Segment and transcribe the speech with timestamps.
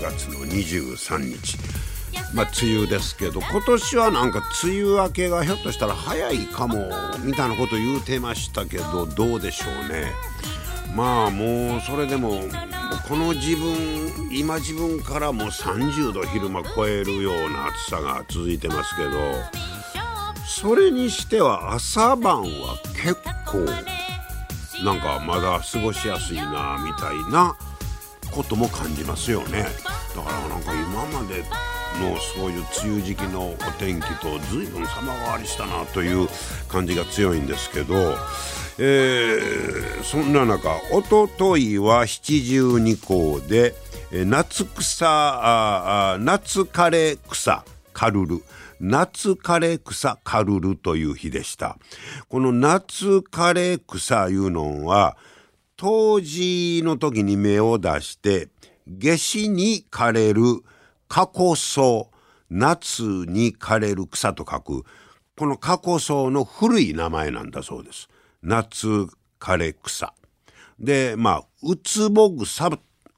[0.00, 1.58] 月の23日。
[2.34, 6.90] まあ梅雨ですけど今年はなんか梅雨明けがひょっとしたら早いかも
[7.22, 10.12] みたいなこと言うてましたけどどうでしょうね。
[10.94, 12.42] まあもうそれでも
[13.08, 19.10] この自分今自分からもう30度昼間超えるような暑さが続いてますけど
[20.46, 23.64] それにしては朝晩は結構
[24.84, 27.56] なんかまだ過ごしやすいなみたいな
[28.38, 29.66] ことも感じますよね
[30.14, 31.42] だからなんか今まで
[32.00, 36.28] のそういう梅雨時期のお天気と随分様変わりしたなという
[36.68, 38.14] 感じが強いんですけど、
[38.78, 43.74] えー、そんな中おとといは七十二校で
[44.12, 48.42] 夏草夏枯れ草カルル
[48.80, 51.78] 夏枯れ草カルルという日でした。
[52.28, 55.16] この夏枯れ草いうのは、
[55.78, 58.48] 冬至の時に芽を出して、
[58.88, 60.42] 夏至に枯れる
[61.06, 62.08] 過去草、
[62.50, 64.84] 夏に枯れる草と書く、
[65.36, 68.08] この過去草の古い名前なんだそうです。
[68.42, 68.88] 夏
[69.38, 70.14] 枯れ草。
[70.80, 72.70] で、まあ、うつぼ草、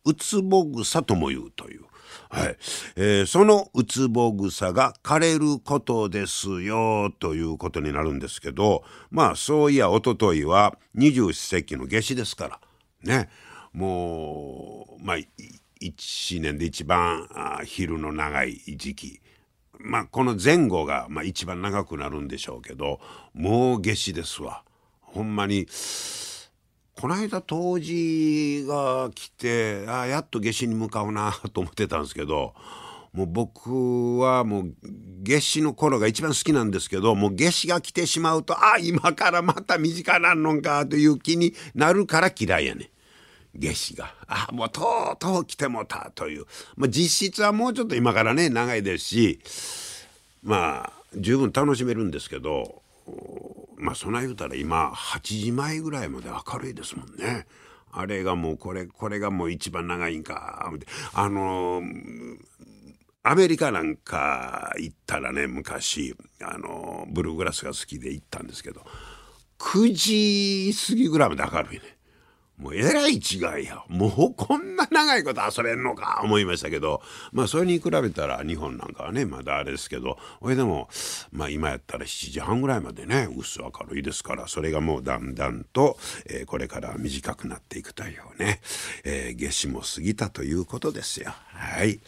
[0.05, 1.85] うつぼ草とも言うという。
[2.31, 2.57] はい。
[2.95, 12.61] えー、そのウツボ草が枯れることですよということになるんですけどまあそういやおとといは二十四節気の夏至ですから
[13.03, 13.29] ね。
[13.73, 17.29] もうまあ1年で一番
[17.65, 19.21] 昼の長い時期。
[19.81, 23.01] まあこの前後が、まあ、一番長くなるんでしょうけど
[23.35, 24.63] もう夏至ですわ。
[25.01, 25.67] ほんまに。
[26.99, 32.55] この間冬至が来てあやっと夏至に向かうなと思ってたんですけど
[33.13, 34.75] もう僕はもう
[35.25, 42.91] 夏至の頃が一番好きなんですけどもう夏至が来てしまうとあ今からまた身近なんのかという気になるから嫌いやね
[43.55, 44.15] 夏至が。
[44.29, 44.83] あもうと
[45.15, 46.45] うとう来てもたという、
[46.77, 49.41] まあ、実質はもうちょっと今からね長いですし
[50.43, 52.83] まあ十分楽しめるんですけど
[53.81, 57.47] まあそない言うたら今8時前ぐらいまで明るいですもんね。
[57.93, 60.71] あれがもうこれこれがもう一番長いんか
[61.13, 61.83] あの
[63.23, 68.83] アメリカなんか行ったらね昔あのブルーグラスが好きで行ったんですけど
[69.59, 72.00] 9時過ぎぐらいまで明るいね。
[72.61, 73.83] もうえらい違いや。
[73.89, 77.01] もうこんな長いこと遊べんのか思いましたけど、
[77.33, 80.89] まあそれに比べたら日本なんかはね、まだあれですけど、これでも、
[81.33, 88.61] まあ今やったら7時半ぐらいまでね、薄明るいですから、それがもうだんだんと、えー、これから短くなっていくというね、
[89.05, 91.33] えー、夏至も過ぎたということですよ。
[91.55, 91.99] はい。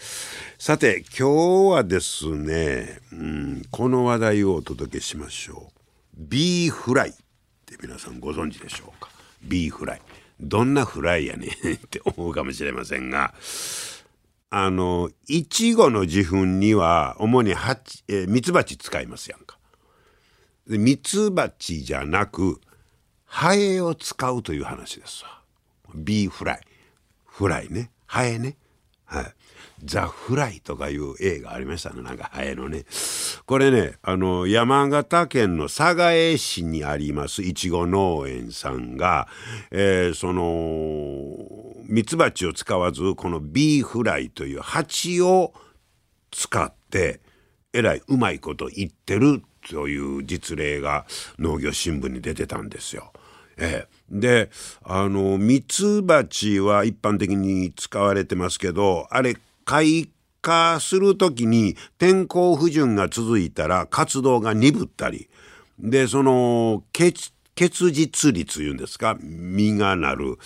[0.59, 5.81] さて、今日はですね、うん、この話題をお届けしましょう。
[6.15, 7.13] ビーフライっ
[7.65, 9.09] て皆さんご存知でしょうか？
[9.43, 10.03] ビーフライ。
[10.43, 13.35] どんなフライやねん って思うかもしれませんが、
[14.51, 19.59] あの、いちごの受粉には主にハチ、え、ミツバチ使いますやんか。
[20.67, 22.61] で、ミツバチじゃなく、
[23.25, 25.41] ハエを使うという話ですわ。
[25.95, 26.61] ビーフライ。
[27.25, 27.91] フライね。
[28.07, 28.57] ハエね。
[29.13, 29.35] はい。
[29.85, 32.03] ザ・フライとかいう映画ありましたね。
[32.03, 32.85] なんかハエのね。
[33.45, 39.29] これね、あの、山形県の寒河江市にありますいちご農園さんが、
[39.71, 41.37] えー、その、
[41.85, 45.53] ミツバチを使わず、このビーフライという蜂を
[46.31, 47.21] 使って、
[47.75, 51.07] えらいうまいこと言ってるという実例が
[51.39, 53.13] 農業新聞に出てたんですよ。
[53.59, 54.51] ええ、で
[54.83, 60.09] あのミツバチは一般的に使われてますけどあれ開
[60.41, 65.29] 花する時に天候不順が続いたら活動が鈍ったり
[65.79, 70.39] でその結実率いうんですか実がなる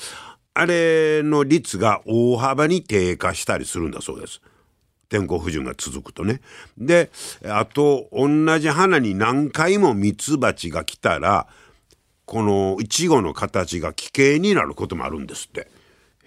[0.55, 4.41] あれの率が大幅に低下したりするんだそうです。
[5.09, 6.41] 天候不順が続くとね。
[6.79, 7.11] で
[7.45, 11.47] あと同じ花に何回もミツバチが来たら
[12.27, 15.69] このイチゴの形が奇形になることもあるんですって。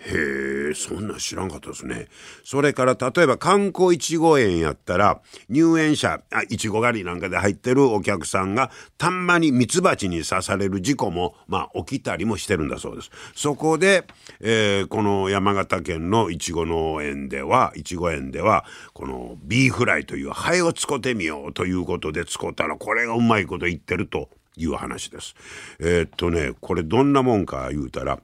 [0.02, 2.08] へえそんな知らんかったですね
[2.46, 14.06] それから例えば観光いちご園やったら入園者あいちご狩りなんかで入ってるお客さんがたんまにミツバチに刺される事故もまあ起きたりもしてるんだそうですそこで、
[14.40, 24.30] えー、この山形県のいちご農園ではいちご園ではこのビーフライというハエを使ってみようということで使ったらこれがうまいこと言ってると
[24.60, 25.36] いう話です。
[25.80, 28.20] えー、っとねこれどんなもんか言うたら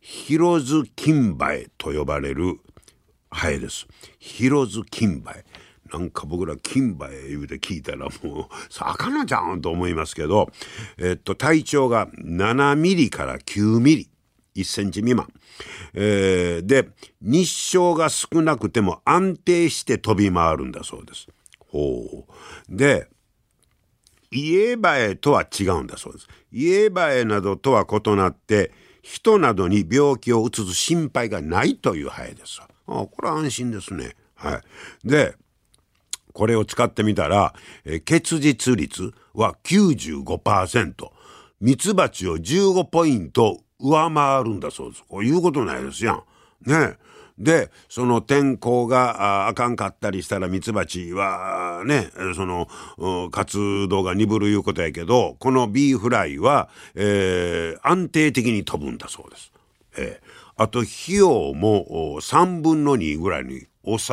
[0.00, 2.58] ヒロズキンバエと呼ばれる
[3.30, 3.86] ハエです。
[4.18, 5.44] ヒロズキンバエ。
[5.92, 10.50] なんか僕ら金馬へ言うて聞いたらもう魚じゃんと思いますけど、
[10.98, 14.10] えっと、体長が7ミリから9ミリ
[14.56, 15.28] 1センチ未満、
[15.94, 16.88] えー、で
[17.20, 21.28] 日照が少なくても安定して飛び回るんだそうです。
[21.68, 23.08] ほうで
[24.30, 26.28] イエバエとは違うんだそうです。
[26.52, 32.60] イエバエなどとは異なって人などに病気をうつす心配がないというハエです。
[32.60, 34.16] あこれは安心ですね。
[34.34, 34.60] は
[35.04, 35.08] い。
[35.08, 35.34] で、
[36.32, 41.10] これを使ってみたら、え結実率は95%。
[41.60, 45.04] ミツバチを15ポイント上回るんだそうです。
[45.08, 46.22] こういうことないですやん。
[46.66, 46.98] ね
[47.38, 52.68] でその天候があかんかったりしたらミツバチはねその
[53.30, 59.52] 活動が鈍るいうことやけどこのビーフライは、えー、安定的に飛ぶんだそうです。
[59.98, 64.12] えー、あと費用も3分の2ぐらいに収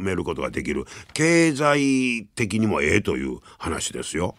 [0.00, 4.36] めることができる経済的にもええという話ですよ。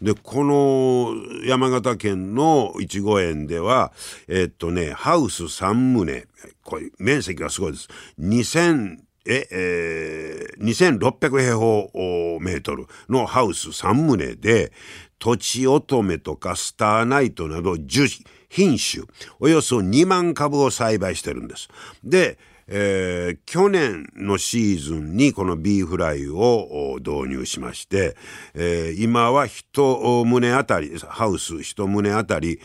[0.00, 1.14] でこの
[1.46, 3.92] 山形県のいちご園では
[4.28, 6.26] えっとねハウス3棟
[6.62, 7.88] これ面積がすごいです。
[8.18, 14.72] 2000ええー、2600平方メートルのハウス3棟で
[15.20, 19.04] 土地乙女とかスターナイトなど10品種
[19.38, 21.68] およそ2万株を栽培してるんです。
[22.02, 28.16] でえー、去年のシーズンにこのビーフライを導入しまして、
[28.54, 30.24] えー、今は一棟
[30.56, 32.60] あたりハウス一棟あたり、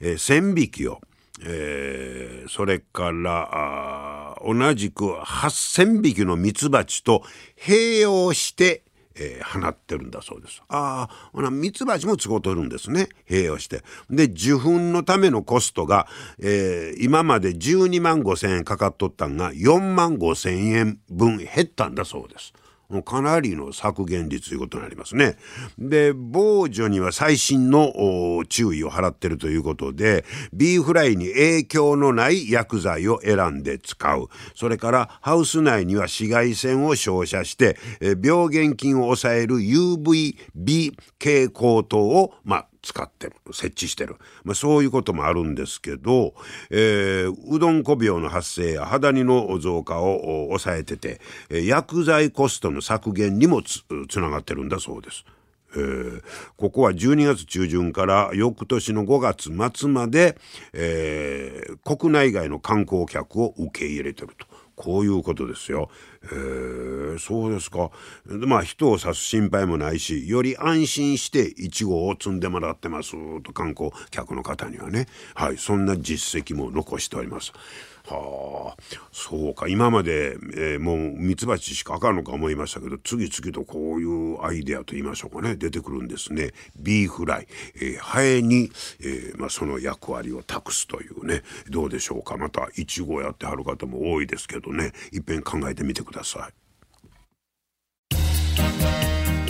[0.00, 1.00] えー、1,000匹を、
[1.44, 7.22] えー、それから同じく8,000匹のミツバチと
[7.56, 8.82] 併用して
[9.16, 10.62] えー、放ってるんだそうです。
[10.68, 13.08] ああ、ほな、ミツバチも都合取るんですね。
[13.28, 13.82] 併用して。
[14.10, 16.06] で、受粉のためのコストが、
[16.38, 22.52] えー、今まで12万5千円かかっとったんが4万5千円分減ったんだそうです。
[22.92, 25.36] もうかなりの削減率ということになりますね。
[25.78, 27.92] で、防除には最新の
[28.48, 34.28] 注意を払ってるということで、ビーフライに影響のない薬剤を選んで使う。
[34.54, 37.78] それからハウス内には紫外線を照射して、
[38.22, 46.34] 病原菌を抑える UVB 蛍光灯を、まあ、使ってる設置してる、まあ、そういうこともあるんですけど、
[46.70, 51.20] えー、うどんこ病の発生や肌煮の増加を抑えてて、
[51.50, 53.84] 薬剤コストの削減にもつ
[54.20, 55.24] ながってるんだそうです。
[55.74, 56.22] えー、
[56.56, 60.36] ここは12月中旬から翌年の5月末まで、
[60.72, 64.51] えー、国内外の観光客を受け入れてると。
[64.82, 65.88] こういうことですよ。
[66.24, 67.90] えーそうですか。
[68.26, 73.12] まあ人を刺す心配もないしより安心してイチゴを積んでもらってます
[73.42, 77.52] と観光客の方にはねはいそんな実績も残しております。
[78.06, 78.82] はあ
[79.12, 79.68] そうか。
[79.68, 85.56] 今まで、えー、もうミツバチしかあかんのか思いましたけど次々とこういうアイデアと言いましょうかね。
[85.56, 86.52] 出てくるんですね。
[86.76, 87.46] ビーフライ、
[87.76, 88.70] えー、ハエに、
[89.00, 91.42] えーまあ、その役割を託すというね。
[91.68, 92.36] どうでしょうか。
[92.36, 94.92] またイチゴやってはる方も多いですけどね。
[95.12, 96.52] いっぺん考えてみてください。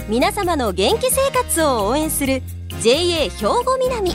[0.09, 2.43] 皆様の元気生活を応援する
[2.83, 4.13] JA 兵庫南。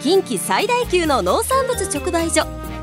[0.00, 2.67] 近畿最大級の農産物直売所。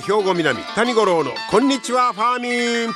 [0.00, 2.94] 兵庫南谷五郎のこんにちはファーミン。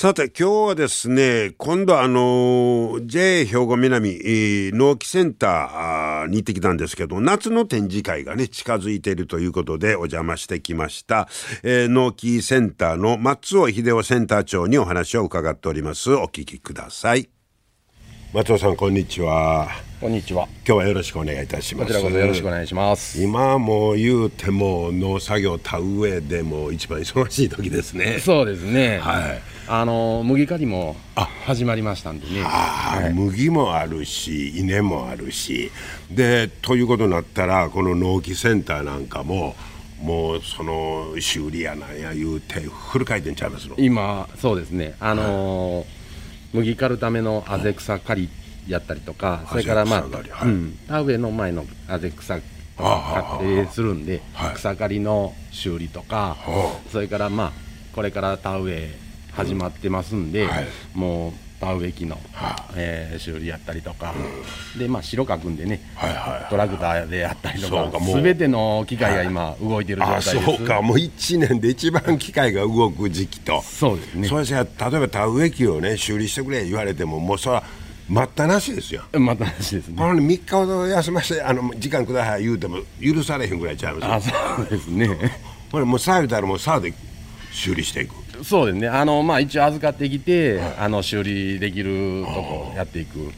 [0.00, 4.18] さて今日はですね今度あの JA 兵庫南
[4.72, 11.28] 農機センターに行ってきたんですけど夏の展示会がね近づいているということでお邪魔してきました、
[11.62, 16.14] えー、農機センターの松尾秀夫センター長にお話を伺っております。
[16.14, 17.28] お聞きください。
[18.32, 19.68] 松尾さんこんにちは
[20.00, 20.46] こんにちは。
[20.64, 23.20] 今日はよろしくお願いいたしますこちらこそよろしくお願いします。
[23.20, 28.98] 今もう言うても農作業田植えでも一番忙しい時ですねそうですね。
[28.98, 30.94] はいあの麦刈りも
[31.44, 32.42] 始まりましたんでね。
[32.44, 35.72] あーはい麦もあるし稲もあるし
[36.08, 39.56] でということになったらこの農機センターなんかも
[40.00, 43.74] もうその修理やなんや言うてフル回転ちゃいますの？
[43.76, 44.94] 今そうですね。
[45.00, 45.84] あの
[46.52, 48.28] 麦刈るためのあぜ草刈り
[48.68, 50.48] やったりとか、それからまあ、はい。
[50.48, 57.52] うん、田植えの前のあぜ草刈ってするんではい、草刈りの修理とかは、それからまあ
[57.94, 58.90] これから田植え
[59.32, 60.66] 始まってますんで、はい。
[60.94, 64.14] もう田植え機の、はえー修理やったりとか、
[64.78, 70.42] でまあ白かくんでね、はいはいトラクターであったりとかすべての機械が今動いてる状態あです。
[70.42, 70.80] そうか。
[70.80, 73.60] もう1年で一番機械が動く時期と。
[73.62, 74.28] そうですね。
[74.28, 77.64] それじゃ例えば田植え機をね修理してくれ言われてももうそれは
[78.08, 79.02] 待ったなしですよ。
[79.12, 79.96] また話ですね。
[79.96, 84.34] この3日ほど休ませてあの時間ください言うても許されへんぐらいちゃいますよ。
[84.36, 85.08] あそうですね。
[85.70, 86.92] これもうさあ言うたらもうさあで
[87.52, 88.88] 修理していくそうですね。
[88.88, 93.30] あのまあ一応預かってきて、あの修理できるとこやっていく、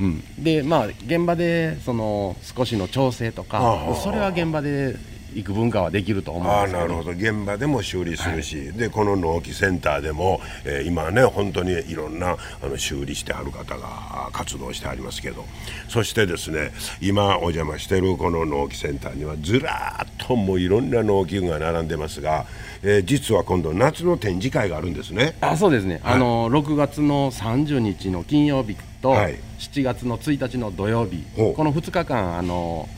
[0.00, 3.94] うん、でまあ現場でその少しの調整とか、はあ。
[3.96, 4.96] それは現場で
[5.34, 7.10] 行く文化はできると思うんなるほど。
[7.10, 15.44] 現場でも修理するし、でこの納期センターでも、えー今ね本当にいろんなあの修理してはる方が活動してありますけど。
[15.88, 22.46] そしてですね今お邪魔してるこの納期センターにはずらーっともういろんな農機具が並んでますが、
[22.88, 25.36] えー実は今度夏の展示会があるんですね。
[25.40, 29.36] あそうですね、あの6月の30日の金曜日と、はい。
[29.58, 31.24] 7月の1日の土曜日。
[31.34, 32.88] この2日間あの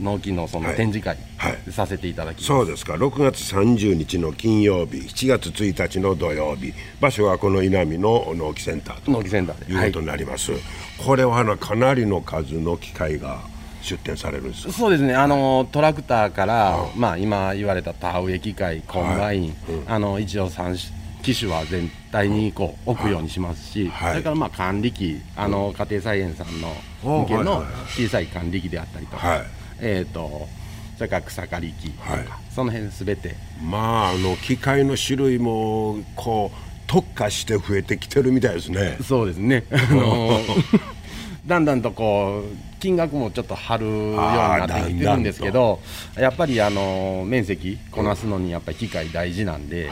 [0.00, 0.76] 農機のそのはい。
[0.76, 1.72] 展示会はい。
[1.72, 2.94] させていただきます、そうですか。
[2.94, 6.74] 6月30日の金曜日7月1日の土曜日。
[7.00, 10.50] 場所はこの稲見の農機センターと農機センターでいうことになります、
[10.98, 13.42] これはあのかなりの数の機械が
[13.84, 15.14] 出展されるんですそうですね。
[15.14, 20.76] あのトラクターから、まあ、今言われた田植え機械コンバイン、あの一応3
[21.22, 24.10] 機種は全体にこう置くようにしますし、はい。
[24.12, 26.68] それからまあ管理機あの家庭菜園さんの
[27.02, 27.62] 向けのはいはいは
[27.98, 28.06] い。
[28.06, 29.46] 小さい管理機であったりとか、はい。
[29.80, 30.48] えー、と
[30.96, 32.26] それから草刈り機とか、はい。
[32.50, 33.36] その辺すべて。
[33.62, 38.98] まああの機械の種類もこう特化して増えてきてるみたいですね。
[39.02, 39.64] そうですね。
[39.72, 40.40] あの
[41.46, 45.80] だんだんとこう金額もちょっと張るようになってきてるんですけど
[46.18, 49.88] やっぱりあの面積こなすのにやっぱり機械大事なんで、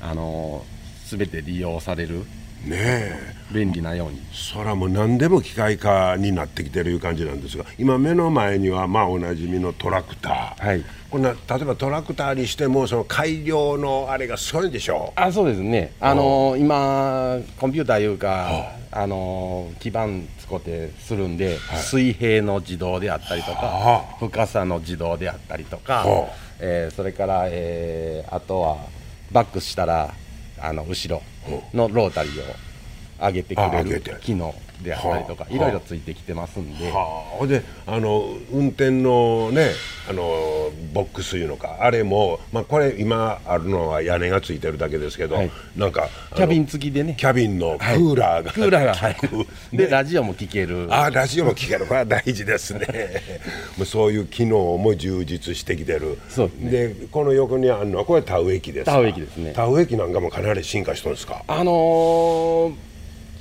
[0.00, 0.64] あの
[1.06, 2.24] 全て利用される
[2.64, 3.38] ねえ。
[3.52, 4.20] 便利なように。
[4.32, 10.84] そらもう何でも機械化になってきてるいう感じなんですが今目の前にはまあおなじみのトラクター、はい。
[11.10, 15.92] こんな例えばトラクターにしてもその改良のあれがすごいんでしょあそうですね。
[16.00, 20.06] あの今コンピューターいうかあの基板
[20.38, 26.34] 使ってするんで、水平の自動であったりとか、は深さの自動であったりとか、はあ。
[26.60, 28.76] えーそれから、えーあとは
[29.30, 30.14] バックしたら
[30.60, 31.22] あの後ろ
[31.74, 32.54] のロータリーを
[33.20, 35.54] 上げてくれる機能であったりとか、はあ。
[35.54, 39.70] いろいろついてきてますんで、はあ、であの運転のね
[40.08, 40.22] あの
[40.92, 45.50] ボックスいうのかあれも、まあ、これ今あるのは屋根がついてるだけですけど、はい。
[45.76, 47.16] なんかキャビン付きでね。
[47.18, 49.28] キャビンのクーラーが、クーラーが入る。
[49.72, 50.86] で、ねラジオも聞ける。
[50.90, 51.86] あラジオも聞ける。
[51.86, 52.86] これは大事ですね。
[53.76, 56.18] も うそういう機能も充実してきてる。
[56.28, 56.70] そうですね。
[56.70, 58.92] でこの横にあるのはこれ田植え機ですか？
[58.92, 59.52] 田植え機ですね。
[59.54, 61.42] 田植え機なんかもかなり進化してるんですか？
[61.48, 62.74] あのー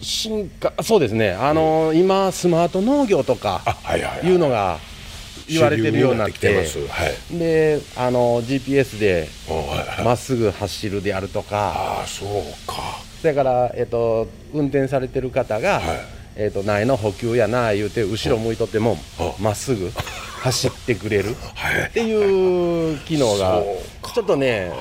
[0.01, 4.27] 進化そうですね、あのー今スマート農業とかいはいはい。
[4.27, 4.79] いうのが
[5.49, 6.33] 言われてるようになって。
[6.33, 6.87] ってきてます。
[6.87, 7.37] はい。
[7.37, 9.27] であのー GPS で
[10.03, 11.73] まっすぐ走るであるとか。
[11.99, 12.75] ああそうか。
[13.21, 15.99] それから、えっと運転されてる方が、はい。
[16.35, 19.89] えっと苗の補給やな言うて後ろ向いとってもはまっすぐ
[20.41, 21.87] 走ってくれる はい。
[21.87, 23.63] っていう機能が
[24.13, 24.71] ちょっとね、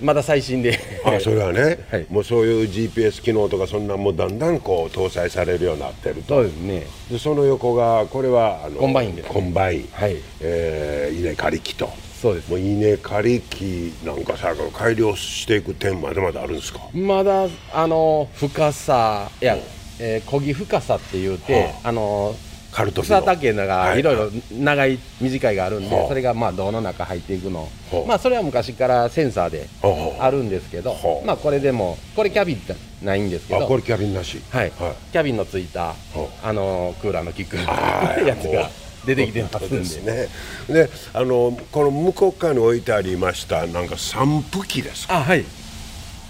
[0.00, 0.78] まだ最新で。
[1.04, 2.06] あそれはね、 はい。
[2.08, 6.36] もうそういう GPS 機能とかそんなんもだんだんこう搭載されるようになってると。
[6.36, 6.86] そうですね。
[7.10, 9.16] でその横がこれはあのコンバイン。
[9.16, 10.16] ですねコンバイン、はい。
[10.40, 11.90] えー稲刈り機と。
[12.22, 12.48] そうです。
[12.48, 16.80] もう稲刈り機なんかさ改良していく点までまだあるんですか？
[16.92, 19.56] まだあの深さいや、
[19.98, 21.92] えー、漕ぎ深さって言うて、はあ。
[21.92, 22.47] の刈
[22.84, 23.20] る時の。
[23.20, 24.00] 草丈のがはい。
[24.00, 27.68] いろいろ長い短いがあるんで、はあそれがまあ銅の中入っていくの、は
[28.04, 34.94] あまあそれは昔からセンサーではああるんですけど、はあまあこれでもこれキャビンってないんですけどあこれキャビンなしはい、はい。
[35.12, 35.94] キャビンのついた、
[36.42, 38.68] あのクーラーの効くはいやつが
[39.06, 39.78] 出てきてますんで。
[39.78, 40.28] ですね。
[40.68, 45.18] であのこの向こう側に置いてありましたなんか散布機ですか？
[45.18, 45.44] あはい。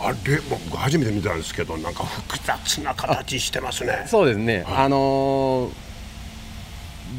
[0.01, 0.17] あれ
[0.49, 4.05] 僕初めて見たんですけどなんか複雑な形してますね。
[4.07, 5.71] そうですね、はい、あのー、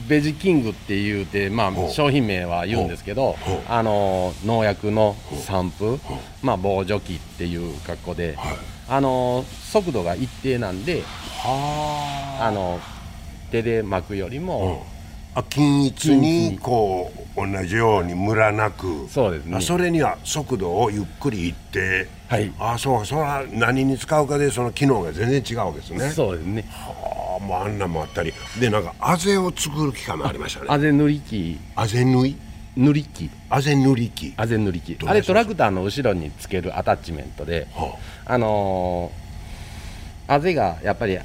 [0.08, 3.36] ベジキングっていうて、まあ、商品名は言うんですけど、
[3.68, 5.16] あのー、農薬の
[5.46, 6.00] 散布、
[6.42, 8.58] まあ、防除機っていう格好で、はい、
[8.90, 11.04] あのー、速度が一定なんで、
[11.46, 12.52] あ。
[12.52, 12.80] の
[13.52, 14.86] 手で巻くよりも、
[15.36, 19.62] あ均一にこう同じようにムラなくそうですね。
[19.62, 22.52] それには速度をゆっくりいってはい。
[22.60, 26.10] あそうそれは何に使うかでその機能が全然違うわけですね。
[26.10, 26.66] そうですね。
[26.70, 28.34] はあもうあんなもあったり。
[28.60, 30.68] でなんかあぜを作る機械もありましたね。
[30.70, 31.60] あぜ塗り機。
[31.76, 32.36] あぜ縫い？
[32.76, 33.30] 塗り機。
[33.50, 34.34] あぜ塗り機。
[34.38, 34.98] あぜ塗り機。
[35.06, 41.18] あれトラクターの後ろにつけるアタッチメントで、はあ、あのー、あぜがやっぱり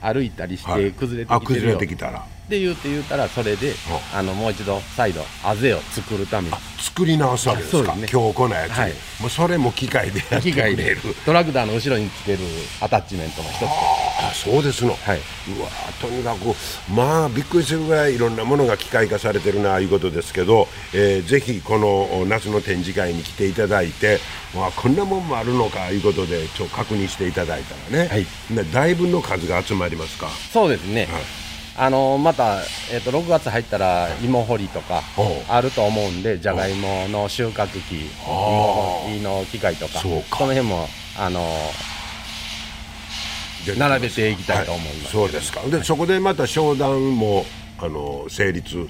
[0.00, 3.74] 歩いたりして崩れてきてるよ、はい、崩れてきたらで言うて言うたらそれで
[4.14, 6.54] あのもう一度再度あぜを作るために。
[6.78, 10.98] 作り直すわけですか、ね、強固なやつ、はい、もうそれも機械でやってくれる。
[11.26, 12.38] トラクターの後ろにつける
[12.80, 13.62] アタッチメントの一つ。
[13.64, 15.68] あそうですの、はい、うわ
[16.00, 16.54] とにかく
[16.90, 24.18] まあびっくりするぐらいいろんなものが機械化されてるないうことですけど、えー、ぜひこの夏の展示会に来ていただいて、
[24.54, 28.26] まあ、こんなもんもあるのかいうことでちょ確認していただいたらね、はい、
[28.72, 30.28] だいぶの数が集まりますか？
[30.52, 31.45] そうですね、はい
[31.78, 35.02] あのまた、えーと、6月入ったら芋掘りとか
[35.48, 41.44] あると思うんでじゃがいもの収穫機芋掘りの機械とかその辺もあの
[43.76, 45.60] 並べていきたいと思います、はい、そうですか。
[45.62, 47.44] で、はい、そこでまた商談も
[47.78, 48.88] あの成立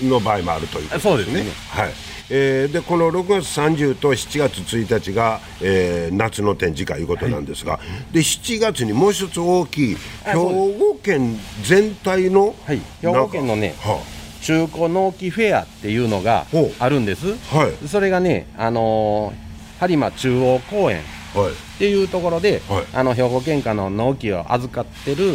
[0.00, 1.10] の場合もあるということですね。
[1.10, 1.50] そうですね。
[1.68, 7.80] はいえー、でこの6月30と7月1日が、えー、夏の展示会ということなんですが、は
[8.10, 16.46] い、で7月にもう一つ大きい兵庫県全体の、はい、兵庫県のね、はあ、中古納期フェアっていうのが
[16.78, 18.70] あるんです、はい、それがね、あ。
[18.70, 21.02] のー、播磨中央公園
[21.44, 25.34] っていうところで、はい、あの兵庫県下の納期を預かってる、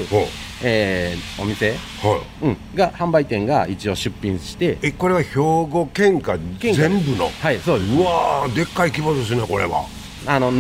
[0.64, 2.46] えー、お店、はい。
[2.46, 7.30] うん、が販売店が一応出品してえこれは兵庫県下全部の？
[7.30, 7.94] はいそうです。
[7.94, 9.86] うわでっかい規模ですねこれは。
[10.26, 10.52] あの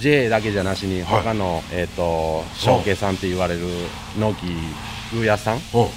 [0.00, 3.62] JA だけじゃなしに他の、はい、えっ、ー、と証券さんって言われる
[4.18, 4.46] 納期
[5.12, 5.88] 魚屋さんも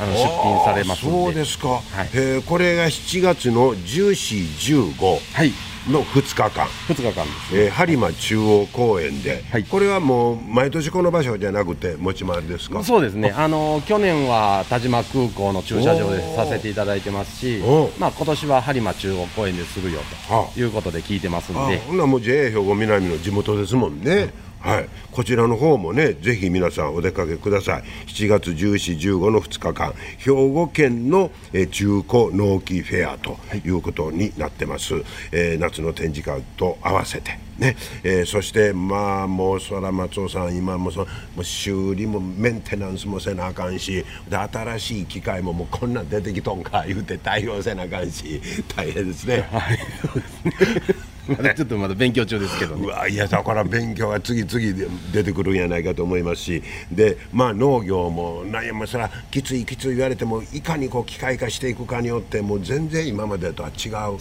[0.00, 1.82] あの出品されますそうですか、はい、
[2.14, 5.52] えー、これが7月の1415はい
[5.88, 6.66] の2日間。
[6.88, 12.82] 2日間です、ね、えー、播磨中央公園で、はい、これはもう毎年この場所じゃなくて持ち回りですか？
[12.84, 13.32] そうですね。
[13.36, 13.48] あ。
[13.48, 17.60] の去年は田島空港の駐車場でさせていただいてますし
[17.98, 20.00] まあ今年は播磨中央公園でするよ
[20.54, 21.78] ということで聞いてますんで。
[21.78, 27.82] ほんなもう JA 兵庫南の地元ですもんね、はい、こちらの方もねぜひ皆さんお出かけください。
[28.06, 33.70] 7月14、15の2日間兵庫県の、え中古納期フェアとい。
[33.70, 37.76] うことになってます、はい、えー、夏の展示会と合わせてね。
[38.02, 41.06] えー、そしてまあもうそら松尾さん今もそも
[41.38, 48.40] う修理もメンテナンスもせなあかんしで新しい機械ももうこんなん出てきとんか言うて対応せなあかんし
[48.74, 49.48] 大変ですね。
[49.50, 49.78] はい
[51.56, 56.62] ちょっとまだ勉強中ですけど、ね、うわいやだから勉強が次々出てくるんやないかと思いますし。
[56.90, 64.18] でまあ農業もなんやまあそれはきついきつい言われてもいかにこう機械化していくかによってもう全然今までとは違う。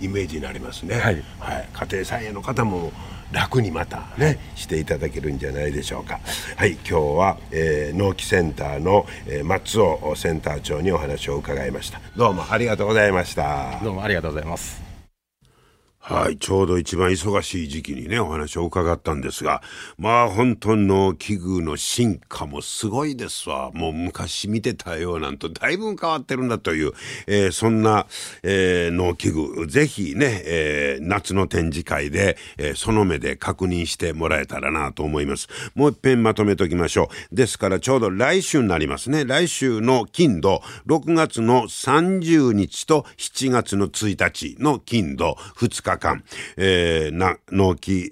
[0.00, 0.96] イメージになりますね。
[0.96, 2.92] はい、はい、家庭菜園の方も
[3.32, 6.20] 楽にまたね、はい、していただけるんじゃないでしょうか。
[6.56, 12.00] はい今日は、えー、農機センターの、えー、松尾センター長にお話を伺いました。
[12.16, 13.80] どうもありがとうございました。
[13.82, 14.91] どうもありがとうございます
[16.04, 19.62] はい、ちょうど一番忙しい時期にね、お話を伺ったんですが、
[19.98, 23.70] まあ本当の器具の進化もすごいですわ。
[23.72, 26.92] もう昔見てたようなんとだいぶ変わってるんだという、
[27.28, 28.08] えー、そんな、
[28.42, 35.46] えー、農機具、ぜひね、えー、夏の展示会で、えー、その目で確認してもらえたらなと思います。
[35.76, 37.36] もう一遍まとめときましょう。
[37.36, 39.24] ですからちょうど来週になりますね。
[39.24, 46.24] 来週の金土、6月の30日と7月の1日の金土、2日間、
[46.56, 48.08] えー、な、農機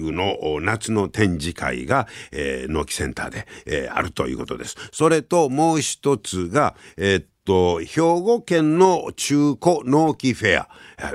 [0.00, 4.76] 具の夏の展示会が、えー、農機センターで、えー、あるということです。
[4.92, 10.68] それともう一つが、えー、っと、兵庫県の中古農機フェア。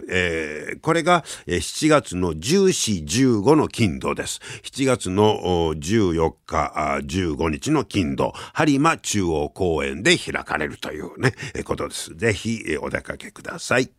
[0.09, 4.39] えー、これが7月の14、15の金土です。
[4.63, 12.15] 7月の14日、15日の金土、播磨中央公園で開かれるというね、ことです。
[12.15, 13.98] ぜひお出かけください。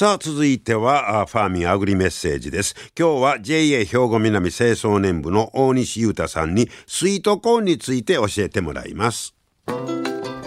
[0.00, 2.74] さあ続いてはファーミンアグリメッセージです。
[2.98, 9.34] 今日は JA 兵庫南清掃年部の大西裕太さんにスイートコーンについて教えてもらいます。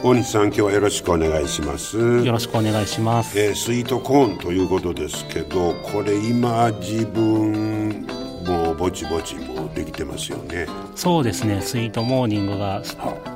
[0.04, 2.00] 大西さん今日はよろしくお願いします。
[2.00, 8.08] よろしくお願いします、えー、スイートコーンということですけどこれ今自分
[8.48, 10.66] もうぼちぼちもできてますよね。
[10.96, 11.62] そうですね。
[11.62, 12.82] スイートモーニングが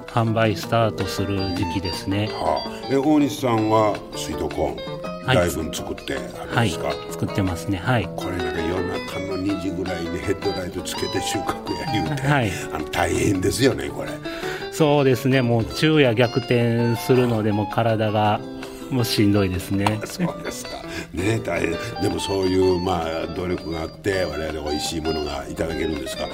[0.08, 2.28] 販売スタートする時期ですね。
[2.32, 4.97] はあ、え大西さんはスイートコーン？
[5.28, 5.38] はい。
[5.38, 7.78] だいぶ作ってあるんはいですか、作ってますね。
[7.78, 8.10] はい。
[8.16, 12.52] これなんか夜中の2時ぐらいにヘッドライトつけて収穫や言うて、はい。
[12.74, 14.10] あの大変ですよねこれ。
[14.72, 15.42] そうですね。
[15.42, 18.40] もう昼夜逆転するのでもう体が
[18.90, 20.00] もうしんどいですね。
[20.06, 20.72] そうですか。
[21.13, 21.72] ね大変。
[22.02, 26.28] でもそういうまあ努力があって我々美味しいものがいただけるんですが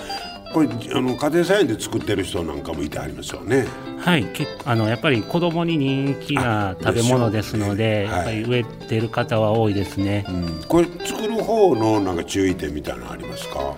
[0.53, 3.65] これあの家庭菜園で作ってる人なんかもいてありますよね。
[3.99, 10.63] はい結構あのやっぱり子供に人気なあ食べ物ですのででしょうやっぱり植えてる方は多いですね、うん。
[10.67, 13.75] これ作る方のなんか注意点みたいなのありますか？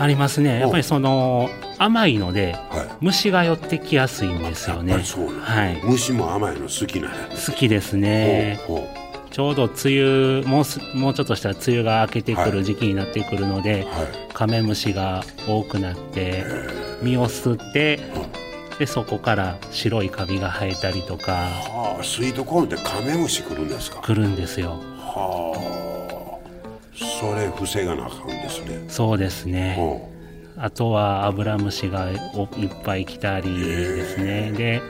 [0.00, 0.60] ありますね。
[0.60, 2.96] やっぱりその甘いのではい。
[3.00, 4.94] 虫が寄ってきやすいんですよね。
[4.94, 5.80] はい。
[5.84, 7.10] 虫も甘いの好きな
[7.46, 8.60] 好きですね。
[8.66, 9.07] ほうほう
[9.38, 14.34] ちょうど梅雨もうすもうちょっとしたら梅雨が明けてくる時期になってくるので、はい。
[14.34, 16.44] カメムシが多くなって
[17.04, 18.00] 実を吸って
[18.80, 21.34] でそこから白いカビが生えたりとか。
[21.34, 24.00] はあスイートコーンってカメムシ来るんですか？
[24.02, 24.70] 来るんですよ。
[24.98, 26.98] はあ。
[26.98, 28.86] それ防がなあかんですね。
[28.88, 29.74] そうですね。
[29.76, 30.10] ほ
[30.56, 34.50] あとはアブラムシがおいっぱい来たりですね。
[34.50, 34.82] で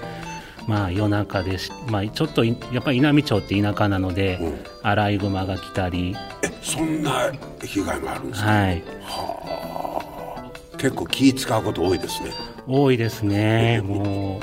[0.68, 4.58] まあ夜中です、まあ、ちょっといやっぱり稲美町って田舎なので、うん。
[4.82, 6.14] アライグマが来たり。
[6.14, 8.84] うえそんな被害もあるんですか、はい。
[10.76, 12.30] 結構気使うこと多いですね。
[12.66, 13.80] 多いですね。
[13.82, 14.40] も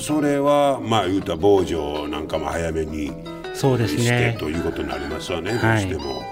[0.00, 3.14] それはまあ言うたら防除なんかも早めにう
[3.52, 5.88] そうですしてねということになりますよね、はい。
[5.88, 6.22] どうしても、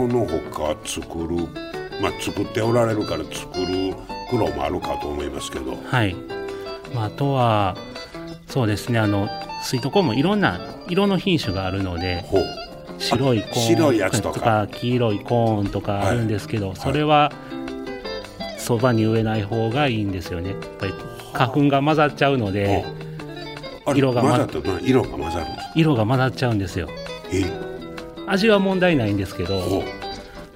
[0.00, 1.36] うん、その他作る
[2.00, 3.94] まあ作っておられるから作る
[4.30, 5.76] 苦労もあるかと思いますけど。
[5.84, 6.16] はい、
[6.94, 7.76] まあ、あとは
[8.46, 9.28] そうですねあの
[9.62, 12.24] スイートコーンもいろんな色の品種があるので
[12.98, 14.68] 白いコーンとか。
[14.70, 17.32] 黄色いコーンとかあるんですけど、それは
[18.58, 20.50] そばに植えない方がいいんですよね。
[20.50, 20.94] やっぱり
[21.32, 22.84] 花粉が混ざっちゃうので
[23.94, 26.88] 色がま混ざったら色が混ざるんです色が混ざっちゃうんですよ。
[27.32, 27.44] え？
[28.26, 29.82] 味は問題ないんですけほど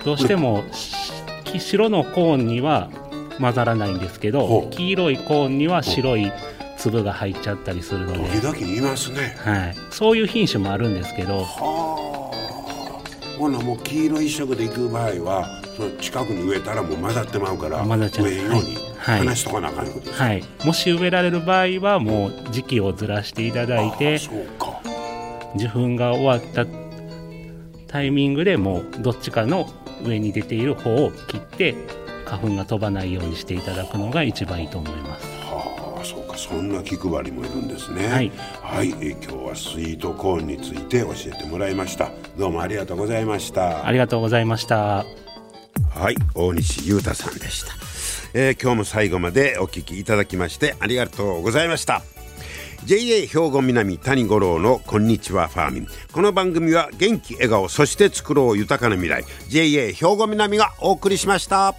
[0.05, 1.13] どうしてもし
[1.59, 2.91] 白のコーンには
[3.39, 4.71] 混ざらないんですけほどう。
[4.71, 6.33] 黄色いコーンには白い
[6.77, 8.41] 粒が入っちゃったりするのうで。
[8.41, 9.37] 時々いますね。
[9.39, 11.43] はい、そういう品種もあるんですけど。
[11.43, 13.39] はあ。
[13.39, 18.27] ほなもう黄色一色で行く場合はその近くに植えたらもう混ざってまうから混ざっちゃう。
[18.27, 19.19] 植えんようにはい。
[19.21, 24.19] 離しとかなあかんことですはい、もし植えられる場合はもう時期をずらしていただいあて
[25.55, 26.67] 受粉が終わった
[27.87, 29.69] タイミングでもうどっちかの
[30.05, 31.75] 上に出ている方を切って
[32.27, 35.27] 花粉が飛ばないようにしていただくのが一番いいと思います。
[35.43, 38.09] はあそうかそんな気配りもいるんですね。
[38.09, 42.11] はい、はいえ今日はスイートコーンについて教えてもらいました。
[42.37, 43.87] どうもありがとうございました。
[43.87, 45.07] ありがとうございました。
[45.95, 47.73] はい大西裕太さんでした、
[48.35, 52.03] えー今日も最後までお聞きいただきましてありがとうございました。
[52.85, 55.87] JA 兵庫南谷五郎のこんにちはファーミン。
[56.13, 59.25] この番組は元気笑顔そして作ろう豊かな未来。
[59.49, 61.75] JA 兵庫南がお送りしました